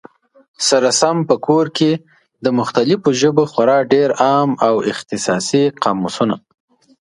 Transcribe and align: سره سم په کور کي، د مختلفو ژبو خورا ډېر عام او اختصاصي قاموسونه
سره 0.67 0.89
سم 1.01 1.17
په 1.29 1.35
کور 1.47 1.65
کي، 1.77 1.91
د 2.43 2.45
مختلفو 2.59 3.09
ژبو 3.21 3.43
خورا 3.51 3.79
ډېر 3.93 4.09
عام 4.25 4.49
او 4.67 4.75
اختصاصي 4.91 5.63
قاموسونه 5.83 6.35